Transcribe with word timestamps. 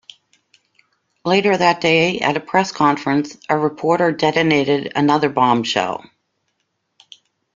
Later 1.25 1.55
that 1.55 1.79
day 1.79 2.17
at 2.21 2.35
a 2.35 2.39
press 2.39 2.71
conference, 2.71 3.37
a 3.49 3.55
reporter 3.55 4.11
detonated 4.11 4.91
another 4.95 5.29
bombshell. 5.29 6.03